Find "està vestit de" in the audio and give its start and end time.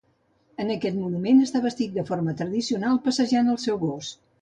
1.45-2.07